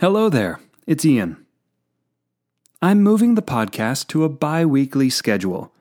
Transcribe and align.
Hello 0.00 0.30
there, 0.30 0.60
it's 0.86 1.04
Ian. 1.04 1.44
I'm 2.80 3.02
moving 3.02 3.34
the 3.34 3.42
podcast 3.42 4.06
to 4.06 4.24
a 4.24 4.30
bi 4.30 4.64
weekly 4.64 5.10
schedule, 5.10 5.74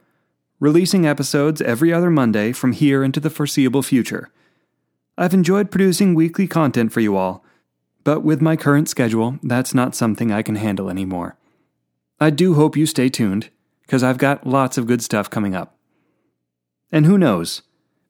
releasing 0.59 1.07
episodes 1.07 1.61
every 1.61 1.93
other 1.93 2.09
Monday 2.09 2.51
from 2.51 2.73
here 2.73 3.01
into 3.01 3.21
the 3.21 3.29
foreseeable 3.29 3.81
future. 3.81 4.29
I've 5.17 5.33
enjoyed 5.33 5.71
producing 5.71 6.15
weekly 6.15 6.47
content 6.47 6.91
for 6.91 6.99
you 6.99 7.15
all, 7.15 7.45
but 8.03 8.19
with 8.19 8.41
my 8.41 8.57
current 8.57 8.89
schedule, 8.89 9.39
that's 9.41 9.73
not 9.73 9.95
something 9.95 10.33
I 10.33 10.41
can 10.41 10.57
handle 10.57 10.89
anymore. 10.89 11.37
I 12.19 12.29
do 12.29 12.55
hope 12.55 12.75
you 12.75 12.85
stay 12.85 13.07
tuned, 13.07 13.49
because 13.83 14.03
I've 14.03 14.17
got 14.17 14.45
lots 14.45 14.77
of 14.77 14.85
good 14.85 15.01
stuff 15.01 15.29
coming 15.29 15.55
up. 15.55 15.77
And 16.91 17.05
who 17.05 17.17
knows? 17.17 17.61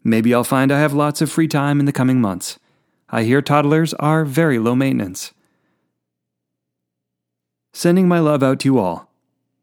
Maybe 0.03 0.33
I'll 0.33 0.43
find 0.43 0.71
I 0.71 0.79
have 0.79 0.91
lots 0.91 1.21
of 1.21 1.29
free 1.29 1.47
time 1.47 1.79
in 1.79 1.85
the 1.85 1.91
coming 1.91 2.19
months. 2.19 2.57
I 3.11 3.25
hear 3.25 3.43
toddlers 3.43 3.93
are 3.99 4.25
very 4.25 4.57
low 4.57 4.73
maintenance. 4.73 5.33
Sending 7.73 8.07
my 8.07 8.19
love 8.19 8.43
out 8.43 8.59
to 8.61 8.67
you 8.67 8.79
all. 8.79 9.09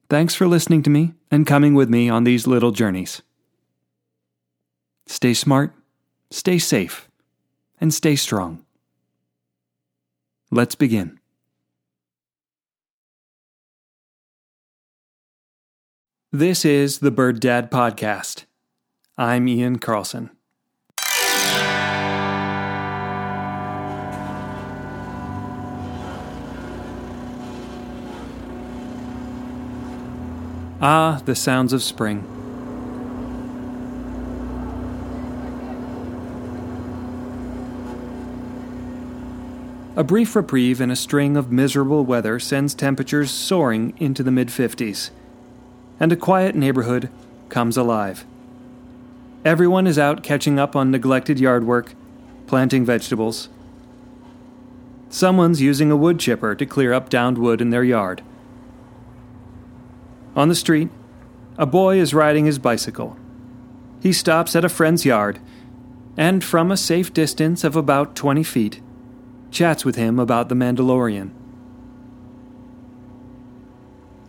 Thanks 0.09 0.35
for 0.35 0.47
listening 0.47 0.83
to 0.85 0.91
me 0.91 1.15
and 1.31 1.47
coming 1.47 1.75
with 1.75 1.91
me 1.91 2.09
on 2.09 2.25
these 2.25 2.47
little 2.47 2.71
journeys. 2.71 3.23
Stay 5.07 5.35
smart, 5.35 5.73
stay 6.31 6.59
safe, 6.59 7.09
and 7.81 7.93
stay 7.93 8.17
strong. 8.17 8.65
Let's 10.51 10.75
begin. 10.75 11.19
This 16.33 16.65
is 16.65 16.99
the 16.99 17.11
Bird 17.11 17.41
Dad 17.41 17.71
Podcast. 17.71 18.45
I'm 19.17 19.49
Ian 19.49 19.79
Carlsen. 19.79 20.36
Ah, 30.81 31.23
the 31.25 31.35
sounds 31.35 31.73
of 31.73 31.83
spring. 31.83 32.25
A 39.97 40.05
brief 40.05 40.37
reprieve 40.37 40.83
in 40.83 40.91
a 40.91 40.97
string 40.97 41.39
of 41.39 41.51
miserable 41.51 42.05
weather 42.05 42.39
sends 42.39 42.75
temperatures 42.75 43.31
soaring 43.31 43.95
into 43.97 44.23
the 44.23 44.31
mid 44.31 44.49
50s, 44.49 45.09
and 45.99 46.13
a 46.13 46.17
quiet 46.17 46.55
neighborhood 46.55 47.09
comes 47.49 47.79
alive. 47.79 48.27
Everyone 49.47 49.87
is 49.87 49.99
out 49.99 50.23
catching 50.23 50.59
up 50.59 50.77
on 50.77 50.91
neglected 50.91 51.41
yard 51.41 51.65
work, 51.65 51.95
planting 52.47 52.85
vegetables. 52.85 53.49
Someone's 55.09 55.63
using 55.63 55.91
a 55.91 55.97
wood 55.97 56.19
chipper 56.21 56.55
to 56.55 56.67
clear 56.67 56.93
up 56.93 57.09
downed 57.09 57.39
wood 57.39 57.63
in 57.63 57.71
their 57.71 57.85
yard. 57.85 58.21
On 60.37 60.51
the 60.51 60.55
street, 60.55 60.91
a 61.57 61.65
boy 61.65 61.99
is 61.99 62.13
riding 62.13 62.45
his 62.45 62.59
bicycle. 62.59 63.17
He 64.03 64.13
stops 64.13 64.55
at 64.55 64.67
a 64.67 64.69
friend's 64.69 65.07
yard 65.07 65.41
and, 66.15 66.45
from 66.45 66.71
a 66.71 66.77
safe 66.77 67.13
distance 67.15 67.65
of 67.65 67.75
about 67.75 68.15
20 68.15 68.43
feet, 68.43 68.83
chats 69.51 69.85
with 69.85 69.97
him 69.97 70.19
about 70.19 70.51
the 70.51 70.55
Mandalorian. 70.55 71.31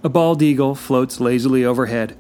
A 0.01 0.07
bald 0.07 0.41
eagle 0.41 0.75
floats 0.75 1.19
lazily 1.19 1.65
overhead, 1.65 2.15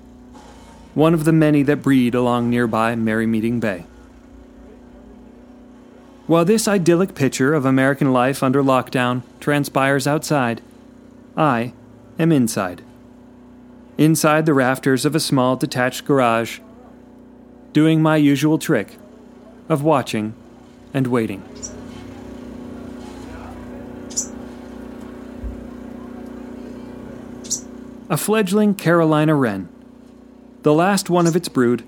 one 0.93 1.13
of 1.13 1.23
the 1.23 1.31
many 1.31 1.63
that 1.63 1.81
breed 1.81 2.13
along 2.13 2.49
nearby 2.49 2.93
Merrymeeting 2.95 3.61
Bay. 3.61 3.85
While 6.25 6.43
this 6.43 6.67
idyllic 6.67 7.15
picture 7.15 7.53
of 7.53 7.65
American 7.65 8.11
life 8.11 8.43
under 8.43 8.61
lockdown 8.61 9.21
transpires 9.39 10.05
outside, 10.05 10.61
I 11.37 11.71
am 12.19 12.33
inside 12.33 12.81
inside 13.97 14.45
the 14.45 14.53
rafters 14.53 15.05
of 15.05 15.15
a 15.15 15.19
small 15.19 15.55
detached 15.55 16.05
garage, 16.05 16.59
doing 17.73 18.01
my 18.01 18.15
usual 18.15 18.57
trick 18.57 18.97
of 19.69 19.83
watching 19.83 20.33
and 20.93 21.07
waiting. 21.07 21.43
A 28.09 28.15
fledgling 28.15 28.73
Carolina 28.73 29.35
wren, 29.35 29.67
the 30.61 30.73
last 30.73 31.09
one 31.09 31.27
of 31.27 31.35
its 31.35 31.49
brood, 31.49 31.83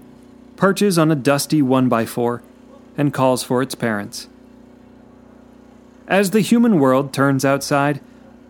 perches 0.58 0.98
on 0.98 1.12
a 1.12 1.16
dusty 1.16 1.62
1x4 1.62 2.42
and 2.98 3.14
calls 3.14 3.44
for 3.44 3.62
its 3.62 3.76
parents. 3.76 4.28
As 6.10 6.32
the 6.32 6.42
human 6.42 6.80
world 6.80 7.14
turns 7.14 7.46
outside, 7.46 8.02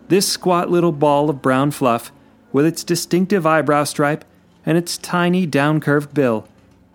this 0.08 0.26
squat 0.26 0.70
little 0.70 0.90
ball 0.90 1.30
of 1.30 1.40
brown 1.40 1.70
fluff 1.70 2.10
with 2.52 2.66
its 2.66 2.84
distinctive 2.84 3.46
eyebrow 3.46 3.84
stripe 3.84 4.24
and 4.66 4.76
its 4.76 4.98
tiny 4.98 5.46
down 5.46 5.80
curved 5.80 6.12
bill, 6.12 6.46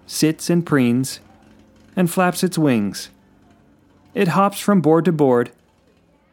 sits 0.06 0.50
and 0.50 0.66
preens 0.66 1.20
and 1.96 2.12
flaps 2.12 2.44
its 2.44 2.58
wings. 2.58 3.10
It 4.14 4.30
hops 4.30 4.60
from 4.60 4.82
board 4.82 5.06
to 5.06 5.12
board 5.12 5.52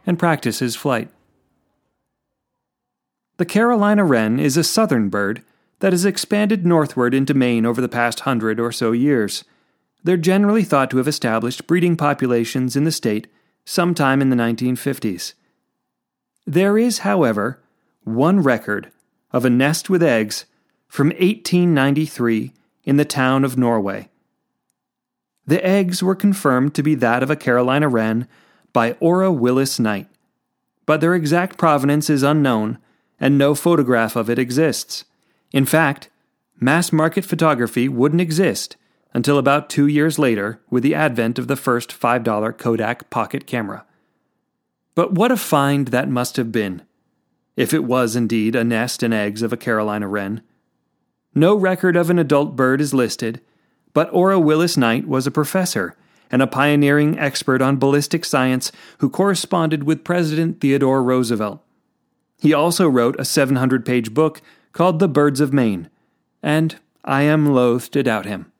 and 0.06 0.18
practices 0.18 0.76
flight. 0.76 1.08
The 3.38 3.44
Carolina 3.44 4.04
wren 4.04 4.38
is 4.38 4.56
a 4.56 4.64
southern 4.64 5.08
bird 5.08 5.42
that 5.80 5.92
has 5.92 6.04
expanded 6.04 6.64
northward 6.64 7.12
into 7.12 7.34
Maine 7.34 7.66
over 7.66 7.80
the 7.80 7.88
past 7.88 8.20
hundred 8.20 8.60
or 8.60 8.70
so 8.70 8.92
years. 8.92 9.42
They're 10.04 10.16
generally 10.16 10.64
thought 10.64 10.90
to 10.90 10.98
have 10.98 11.08
established 11.08 11.66
breeding 11.66 11.96
populations 11.96 12.76
in 12.76 12.84
the 12.84 12.92
state 12.92 13.26
sometime 13.64 14.20
in 14.20 14.30
the 14.30 14.36
1950s. 14.36 15.34
There 16.46 16.76
is, 16.76 16.98
however, 16.98 17.60
one 18.04 18.40
record 18.40 18.90
of 19.32 19.44
a 19.44 19.50
nest 19.50 19.88
with 19.88 20.02
eggs 20.02 20.46
from 20.88 21.08
1893 21.08 22.52
in 22.84 22.96
the 22.96 23.04
town 23.04 23.44
of 23.44 23.56
Norway. 23.56 24.08
The 25.46 25.64
eggs 25.64 26.02
were 26.02 26.14
confirmed 26.14 26.74
to 26.74 26.82
be 26.82 26.94
that 26.96 27.22
of 27.22 27.30
a 27.30 27.36
Carolina 27.36 27.88
wren 27.88 28.28
by 28.72 28.96
Ora 29.00 29.32
Willis 29.32 29.78
Knight, 29.78 30.08
but 30.86 31.00
their 31.00 31.14
exact 31.14 31.58
provenance 31.58 32.08
is 32.08 32.22
unknown 32.22 32.78
and 33.18 33.38
no 33.38 33.54
photograph 33.54 34.16
of 34.16 34.28
it 34.28 34.38
exists. 34.38 35.04
In 35.52 35.64
fact, 35.64 36.10
mass 36.60 36.92
market 36.92 37.24
photography 37.24 37.88
wouldn't 37.88 38.20
exist 38.20 38.76
until 39.14 39.38
about 39.38 39.68
two 39.68 39.86
years 39.86 40.18
later 40.18 40.60
with 40.70 40.82
the 40.82 40.94
advent 40.94 41.38
of 41.38 41.46
the 41.46 41.56
first 41.56 41.90
$5 41.90 42.58
Kodak 42.58 43.10
pocket 43.10 43.46
camera. 43.46 43.84
But 44.94 45.12
what 45.12 45.32
a 45.32 45.36
find 45.36 45.88
that 45.88 46.08
must 46.08 46.36
have 46.36 46.52
been! 46.52 46.82
If 47.56 47.74
it 47.74 47.84
was 47.84 48.16
indeed 48.16 48.56
a 48.56 48.64
nest 48.64 49.02
and 49.02 49.12
eggs 49.12 49.42
of 49.42 49.52
a 49.52 49.56
Carolina 49.56 50.08
wren. 50.08 50.42
No 51.34 51.54
record 51.54 51.96
of 51.96 52.10
an 52.10 52.18
adult 52.18 52.56
bird 52.56 52.80
is 52.80 52.94
listed, 52.94 53.40
but 53.92 54.12
Ora 54.12 54.38
Willis 54.38 54.76
Knight 54.76 55.06
was 55.06 55.26
a 55.26 55.30
professor 55.30 55.96
and 56.30 56.40
a 56.40 56.46
pioneering 56.46 57.18
expert 57.18 57.60
on 57.60 57.76
ballistic 57.76 58.24
science 58.24 58.72
who 58.98 59.10
corresponded 59.10 59.84
with 59.84 60.04
President 60.04 60.60
Theodore 60.60 61.02
Roosevelt. 61.02 61.62
He 62.38 62.52
also 62.52 62.88
wrote 62.88 63.20
a 63.20 63.24
700 63.24 63.84
page 63.84 64.14
book 64.14 64.40
called 64.72 64.98
The 64.98 65.08
Birds 65.08 65.40
of 65.40 65.52
Maine, 65.52 65.90
and 66.42 66.76
I 67.04 67.22
am 67.22 67.52
loath 67.52 67.90
to 67.90 68.02
doubt 68.02 68.26
him. 68.26 68.50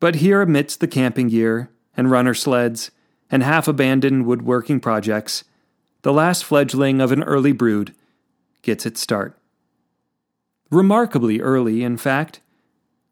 But 0.00 0.16
here, 0.16 0.40
amidst 0.40 0.80
the 0.80 0.88
camping 0.88 1.28
gear 1.28 1.70
and 1.96 2.10
runner 2.10 2.32
sleds 2.32 2.90
and 3.30 3.42
half 3.42 3.68
abandoned 3.68 4.24
woodworking 4.24 4.80
projects, 4.80 5.44
the 6.02 6.12
last 6.12 6.44
fledgling 6.44 7.00
of 7.00 7.12
an 7.12 7.22
early 7.22 7.52
brood, 7.52 7.94
gets 8.62 8.86
its 8.86 9.00
start. 9.00 9.38
Remarkably 10.70 11.40
early, 11.40 11.82
in 11.82 11.96
fact. 11.96 12.40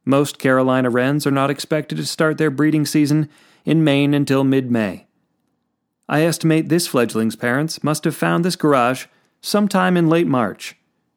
Most 0.05 0.39
Carolina 0.39 0.89
wrens 0.89 1.27
are 1.27 1.31
not 1.31 1.51
expected 1.51 1.97
to 1.97 2.07
start 2.07 2.39
their 2.39 2.51
breeding 2.51 2.87
season 2.87 3.29
in 3.65 3.85
Maine 3.85 4.15
until 4.15 4.45
mid 4.45 4.71
May. 4.71 5.07
I 6.09 6.23
estimate 6.23 6.69
this 6.69 6.87
fledgling's 6.87 7.37
parents 7.37 7.85
must 7.85 8.05
have 8.05 8.17
found 8.17 8.45
this 8.45 8.57
garage 8.57 9.07
sometime 9.43 9.97
in 9.97 10.09
late 10.09 10.27
March 10.27 10.77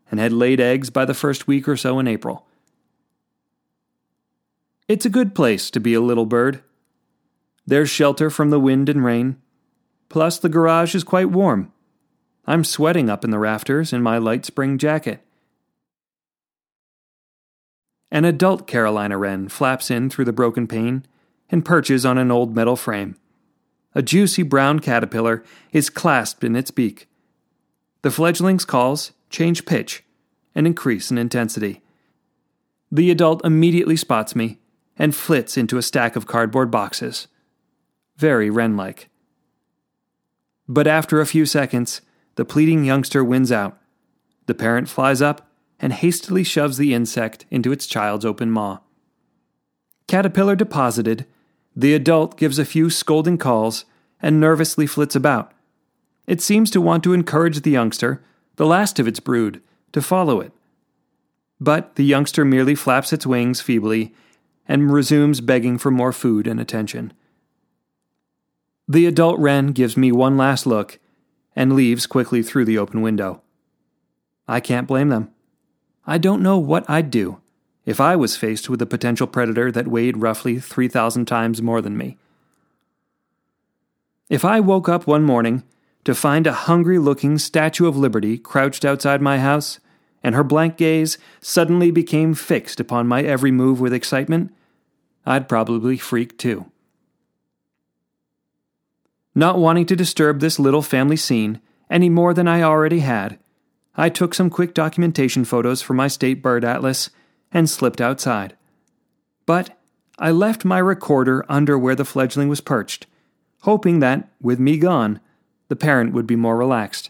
and 0.10 0.20
had 0.20 0.34
laid 0.34 0.60
eggs 0.60 0.90
by 0.90 1.06
the 1.06 1.14
first 1.14 1.48
week 1.48 1.68
or 1.68 1.78
so 1.78 2.00
in 2.00 2.08
April. 2.08 2.46
It's 4.90 5.06
a 5.06 5.10
good 5.10 5.34
place 5.34 5.72
to 5.72 5.80
be 5.80 5.94
a 5.94 6.02
little 6.02 6.26
bird. 6.26 6.62
There's 7.66 7.90
shelter 7.90 8.30
from 8.30 8.50
the 8.50 8.60
wind 8.60 8.90
and 8.90 9.06
rain, 9.06 9.42
Plus, 10.12 10.38
the 10.38 10.50
garage 10.50 10.94
is 10.94 11.06
quite 11.06 11.30
warm. 11.30 11.72
I'm 12.46 12.66
sweating 12.66 13.10
up 13.10 13.24
in 13.24 13.32
the 13.32 13.40
rafters 13.40 13.94
in 13.94 14.02
my 14.02 14.18
light 14.18 14.44
spring 14.44 14.78
jacket. 14.78 15.22
An 18.12 18.26
adult 18.26 18.68
Carolina 18.68 19.18
wren 19.18 19.48
flaps 19.48 19.90
in 19.90 20.10
through 20.10 20.26
the 20.26 20.34
broken 20.34 20.68
pane 20.68 21.06
and 21.50 21.64
perches 21.64 22.06
on 22.06 22.18
an 22.18 22.30
old 22.30 22.54
metal 22.54 22.76
frame. 22.76 23.16
A 23.96 24.02
juicy 24.02 24.44
brown 24.44 24.82
caterpillar 24.82 25.46
is 25.72 25.90
clasped 25.90 26.44
in 26.44 26.58
its 26.58 26.72
beak. 26.72 27.08
The 28.02 28.12
fledgling's 28.12 28.66
calls 28.66 29.14
change 29.30 29.66
pitch 29.66 30.04
and 30.54 30.68
increase 30.68 31.10
in 31.10 31.18
intensity. 31.18 31.82
The 32.92 33.12
adult 33.12 33.46
immediately 33.46 33.96
spots 33.96 34.36
me 34.36 34.60
and 34.98 35.16
flits 35.16 35.56
into 35.56 35.78
a 35.78 35.82
stack 35.82 36.18
of 36.18 36.28
cardboard 36.28 36.70
boxes. 36.70 37.30
Very 38.18 38.50
wren 38.50 38.76
like. 38.76 39.08
But 40.72 40.88
after 40.88 41.20
a 41.20 41.26
few 41.26 41.46
seconds, 41.46 42.00
the 42.36 42.46
pleading 42.46 42.86
youngster 42.86 43.26
wins 43.26 43.52
out. 43.52 43.78
The 44.46 44.54
parent 44.54 44.88
flies 44.88 45.22
up 45.22 45.52
and 45.82 45.92
hastily 45.92 46.46
shoves 46.46 46.78
the 46.78 46.94
insect 46.94 47.46
into 47.52 47.74
its 47.74 47.86
child's 47.86 48.24
open 48.24 48.50
maw. 48.50 48.80
Caterpillar 50.08 50.56
deposited, 50.56 51.26
the 51.76 51.94
adult 51.94 52.38
gives 52.38 52.58
a 52.58 52.64
few 52.64 52.90
scolding 52.90 53.38
calls 53.38 53.84
and 54.22 54.40
nervously 54.40 54.88
flits 54.88 55.14
about. 55.14 55.52
It 56.26 56.40
seems 56.40 56.72
to 56.72 56.80
want 56.80 57.04
to 57.04 57.12
encourage 57.12 57.60
the 57.64 57.72
youngster, 57.72 58.24
the 58.56 58.66
last 58.66 58.98
of 58.98 59.10
its 59.10 59.20
brood, 59.20 59.62
to 59.92 60.02
follow 60.02 60.40
it. 60.40 60.54
But 61.60 61.96
the 61.96 62.06
youngster 62.06 62.46
merely 62.46 62.76
flaps 62.76 63.12
its 63.12 63.28
wings 63.28 63.60
feebly 63.60 64.14
and 64.70 64.94
resumes 64.94 65.42
begging 65.42 65.78
for 65.78 65.92
more 65.92 66.14
food 66.14 66.48
and 66.48 66.62
attention. 66.62 67.12
The 68.88 69.06
adult 69.06 69.40
wren 69.40 69.68
gives 69.68 69.96
me 69.96 70.12
one 70.12 70.38
last 70.38 70.66
look 70.66 71.00
and 71.56 71.74
leaves 71.74 72.08
quickly 72.08 72.42
through 72.42 72.66
the 72.66 72.78
open 72.78 73.02
window. 73.02 73.42
I 74.48 74.60
can't 74.60 74.88
blame 74.88 75.10
them. 75.10 75.30
I 76.06 76.18
don't 76.18 76.42
know 76.42 76.58
what 76.58 76.90
I'd 76.90 77.12
do 77.12 77.42
if 77.86 78.00
I 78.00 78.16
was 78.16 78.38
faced 78.38 78.70
with 78.70 78.82
a 78.82 78.86
potential 78.86 79.28
predator 79.28 79.72
that 79.72 79.88
weighed 79.88 80.18
roughly 80.18 80.60
3,000 80.60 81.26
times 81.26 81.62
more 81.62 81.82
than 81.82 81.98
me. 81.98 82.18
If 84.30 84.46
I 84.46 84.60
woke 84.60 84.88
up 84.88 85.08
one 85.08 85.24
morning 85.24 85.64
to 86.04 86.16
find 86.16 86.48
a 86.48 86.54
hungry 86.54 86.98
looking 86.98 87.38
Statue 87.38 87.88
of 87.88 87.98
Liberty 87.98 88.38
crouched 88.38 88.86
outside 88.86 89.22
my 89.22 89.40
house, 89.40 89.80
and 90.24 90.36
her 90.36 90.44
blank 90.44 90.78
gaze 90.78 91.18
suddenly 91.40 91.92
became 91.92 92.34
fixed 92.34 92.80
upon 92.80 93.08
my 93.08 93.22
every 93.24 93.52
move 93.52 93.80
with 93.80 93.94
excitement, 93.94 94.54
I'd 95.26 95.50
probably 95.50 95.98
freak 95.98 96.38
too. 96.38 96.71
Not 99.34 99.58
wanting 99.58 99.86
to 99.88 99.96
disturb 99.96 100.40
this 100.40 100.60
little 100.60 100.82
family 100.82 101.16
scene 101.16 101.62
any 101.90 102.10
more 102.10 102.34
than 102.34 102.48
I 102.48 102.62
already 102.62 103.00
had, 103.00 103.38
I 103.96 104.10
took 104.10 104.34
some 104.34 104.50
quick 104.50 104.74
documentation 104.74 105.46
photos 105.46 105.82
for 105.82 105.94
my 105.94 106.08
state 106.08 106.42
bird 106.42 106.64
atlas 106.64 107.10
and 107.52 107.70
slipped 107.70 108.00
outside. 108.00 108.56
But 109.46 109.78
I 110.18 110.32
left 110.32 110.64
my 110.64 110.80
recorder 110.80 111.46
under 111.50 111.78
where 111.78 111.96
the 111.96 112.06
fledgling 112.06 112.48
was 112.48 112.62
perched, 112.62 113.08
hoping 113.62 114.00
that, 114.00 114.30
with 114.42 114.60
me 114.60 114.78
gone, 114.78 115.20
the 115.68 115.76
parent 115.76 116.14
would 116.14 116.28
be 116.28 116.36
more 116.36 116.58
relaxed. 116.58 117.10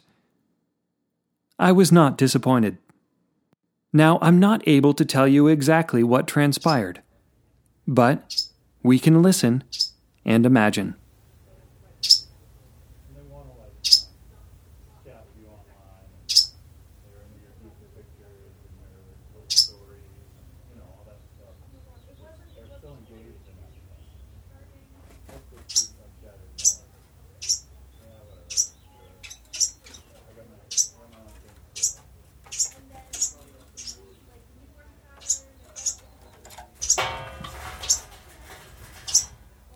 I 1.59 1.71
was 1.71 1.91
not 1.91 2.17
disappointed. 2.17 2.77
Now, 3.93 4.17
I'm 4.21 4.39
not 4.39 4.67
able 4.67 4.93
to 4.93 5.05
tell 5.05 5.27
you 5.27 5.47
exactly 5.47 6.03
what 6.03 6.27
transpired, 6.27 7.01
but 7.87 8.43
we 8.81 8.97
can 8.97 9.21
listen 9.21 9.63
and 10.25 10.45
imagine. 10.45 10.95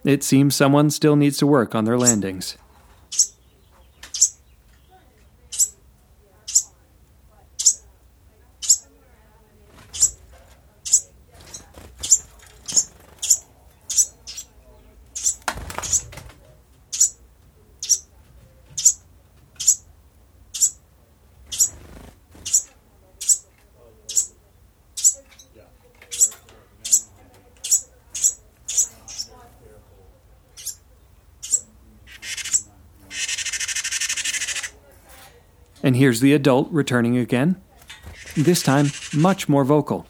It 0.05 0.23
seems 0.23 0.55
someone 0.55 0.91
still 0.91 1.15
needs 1.15 1.37
to 1.39 1.47
work 1.47 1.73
on 1.73 1.85
their 1.85 1.97
landings. 1.97 2.57
And 35.85 35.95
here's 35.95 36.19
the 36.19 36.33
adult 36.33 36.67
returning 36.71 37.15
again, 37.15 37.61
this 38.35 38.63
time 38.63 38.87
much 39.13 39.47
more 39.47 39.63
vocal. 39.63 40.07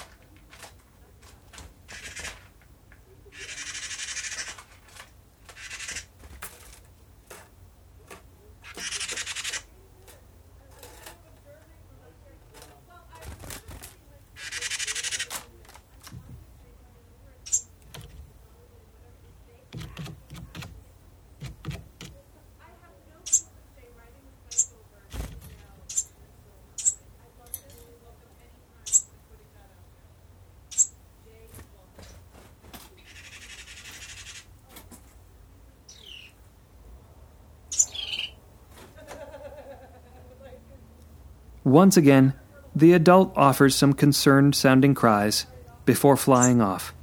Once 41.66 41.98
again, 41.98 42.32
the 42.76 42.94
adult 42.94 43.34
offers 43.36 43.76
some 43.76 43.92
concerned 43.92 44.54
sounding 44.54 44.94
cries 44.94 45.48
before 45.84 46.16
flying 46.16 46.62
off. 46.62 46.94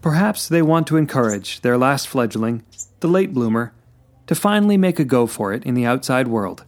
Perhaps 0.00 0.48
they 0.48 0.62
want 0.62 0.86
to 0.86 0.96
encourage 0.96 1.60
their 1.62 1.76
last 1.76 2.06
fledgling, 2.06 2.62
the 3.00 3.08
late 3.08 3.34
bloomer, 3.34 3.72
to 4.28 4.36
finally 4.36 4.76
make 4.76 5.00
a 5.00 5.04
go 5.04 5.26
for 5.26 5.52
it 5.52 5.64
in 5.64 5.74
the 5.74 5.84
outside 5.84 6.28
world. 6.28 6.64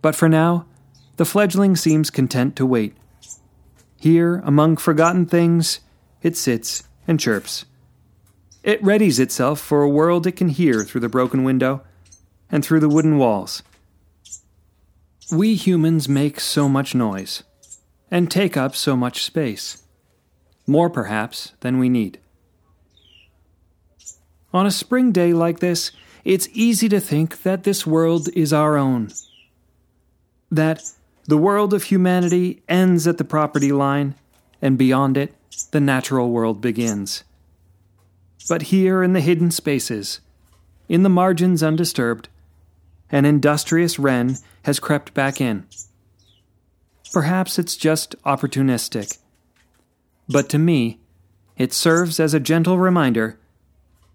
But 0.00 0.16
for 0.16 0.28
now, 0.28 0.64
the 1.16 1.26
fledgling 1.26 1.76
seems 1.76 2.10
content 2.10 2.56
to 2.56 2.64
wait. 2.64 2.96
Here, 4.00 4.36
among 4.44 4.78
forgotten 4.78 5.26
things, 5.26 5.80
it 6.22 6.34
sits 6.34 6.84
and 7.06 7.20
chirps. 7.20 7.66
It 8.62 8.82
readies 8.82 9.20
itself 9.20 9.60
for 9.60 9.82
a 9.82 9.88
world 9.88 10.26
it 10.26 10.32
can 10.32 10.48
hear 10.48 10.82
through 10.82 11.02
the 11.02 11.10
broken 11.10 11.44
window 11.44 11.82
and 12.50 12.64
through 12.64 12.80
the 12.80 12.88
wooden 12.88 13.18
walls. 13.18 13.62
We 15.30 15.54
humans 15.54 16.08
make 16.08 16.38
so 16.40 16.68
much 16.68 16.94
noise 16.94 17.42
and 18.10 18.30
take 18.30 18.56
up 18.56 18.76
so 18.76 18.96
much 18.96 19.24
space, 19.24 19.82
more 20.66 20.88
perhaps 20.88 21.52
than 21.60 21.78
we 21.78 21.88
need. 21.88 22.18
On 24.52 24.66
a 24.66 24.70
spring 24.70 25.12
day 25.12 25.32
like 25.32 25.58
this, 25.58 25.90
it's 26.24 26.48
easy 26.52 26.88
to 26.88 27.00
think 27.00 27.42
that 27.42 27.64
this 27.64 27.86
world 27.86 28.28
is 28.34 28.52
our 28.52 28.76
own. 28.76 29.10
That 30.50 30.82
the 31.24 31.36
world 31.36 31.74
of 31.74 31.84
humanity 31.84 32.62
ends 32.68 33.06
at 33.06 33.18
the 33.18 33.24
property 33.24 33.72
line, 33.72 34.14
and 34.62 34.78
beyond 34.78 35.16
it, 35.16 35.34
the 35.72 35.80
natural 35.80 36.30
world 36.30 36.60
begins. 36.60 37.24
But 38.48 38.62
here 38.62 39.02
in 39.02 39.12
the 39.12 39.20
hidden 39.20 39.50
spaces, 39.50 40.20
in 40.88 41.02
the 41.02 41.08
margins 41.08 41.62
undisturbed, 41.62 42.28
an 43.10 43.24
industrious 43.24 43.98
wren 43.98 44.36
has 44.64 44.80
crept 44.80 45.14
back 45.14 45.40
in. 45.40 45.66
Perhaps 47.12 47.58
it's 47.58 47.76
just 47.76 48.20
opportunistic. 48.24 49.18
But 50.28 50.48
to 50.50 50.58
me, 50.58 51.00
it 51.56 51.72
serves 51.72 52.18
as 52.18 52.34
a 52.34 52.40
gentle 52.40 52.78
reminder 52.78 53.38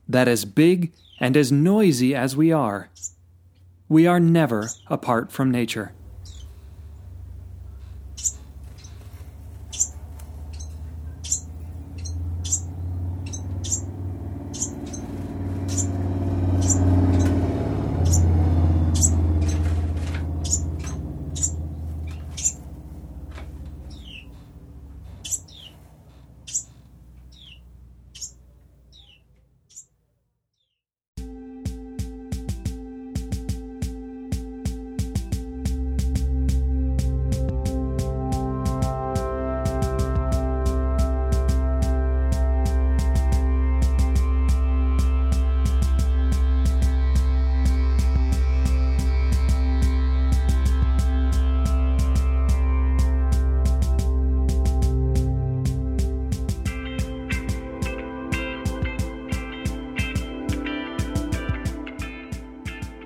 that 0.07 0.27
as 0.27 0.45
big 0.45 0.91
and 1.19 1.37
as 1.37 1.51
noisy 1.51 2.13
as 2.13 2.35
we 2.35 2.51
are, 2.51 2.89
we 3.87 4.05
are 4.07 4.19
never 4.19 4.69
apart 4.87 5.31
from 5.31 5.51
nature. 5.51 5.93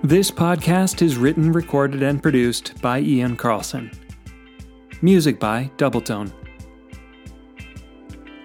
This 0.06 0.30
podcast 0.30 1.02
is 1.02 1.18
written, 1.18 1.52
recorded, 1.52 2.04
and 2.04 2.22
produced 2.22 2.80
by 2.80 3.00
Ian 3.00 3.36
Carlsen. 3.36 3.90
Music 5.02 5.40
by 5.40 5.72
Doubletone. 5.78 6.32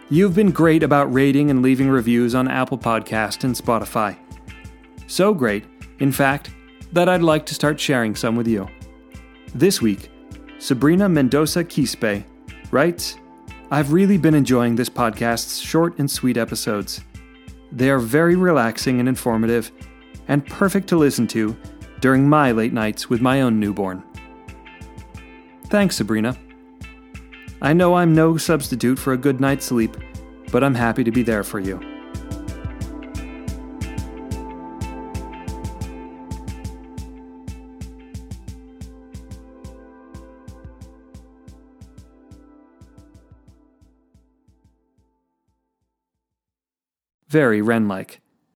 You've 0.08 0.34
been 0.34 0.52
great 0.52 0.82
about 0.82 1.12
rating 1.12 1.50
and 1.50 1.60
leaving 1.60 1.90
reviews 1.90 2.34
on 2.34 2.48
Apple 2.48 2.78
Podcast 2.78 3.44
and 3.44 3.54
Spotify. 3.54 4.16
So 5.06 5.34
great, 5.34 5.66
in 5.98 6.12
fact, 6.12 6.50
that 6.92 7.10
I'd 7.10 7.20
like 7.20 7.44
to 7.44 7.54
start 7.54 7.78
sharing 7.78 8.16
some 8.16 8.36
with 8.36 8.48
you. 8.48 8.66
This 9.54 9.82
week, 9.82 10.10
Sabrina 10.58 11.10
Mendoza 11.10 11.62
Quispe 11.62 12.24
writes 12.70 13.18
I've 13.70 13.92
really 13.92 14.16
been 14.16 14.34
enjoying 14.34 14.76
this 14.76 14.88
podcast's 14.88 15.60
short 15.60 15.98
and 15.98 16.10
sweet 16.10 16.38
episodes. 16.38 17.02
They 17.70 17.90
are 17.90 17.98
very 17.98 18.34
relaxing 18.34 18.98
and 18.98 19.10
informative, 19.10 19.70
and 20.30 20.46
perfect 20.46 20.88
to 20.88 20.96
listen 20.96 21.26
to 21.26 21.56
during 21.98 22.26
my 22.26 22.52
late 22.52 22.72
nights 22.72 23.10
with 23.10 23.20
my 23.20 23.42
own 23.42 23.58
newborn. 23.58 24.02
Thanks, 25.66 25.96
Sabrina. 25.96 26.38
I 27.60 27.72
know 27.72 27.96
I'm 27.96 28.14
no 28.14 28.36
substitute 28.36 28.98
for 28.98 29.12
a 29.12 29.16
good 29.16 29.40
night's 29.40 29.66
sleep, 29.66 29.96
but 30.52 30.62
I'm 30.62 30.74
happy 30.74 31.02
to 31.02 31.10
be 31.10 31.24
there 31.24 31.42
for 31.42 31.58
you. 31.58 31.80
Very 47.28 47.60
wren 47.62 47.88
like. 47.88 48.20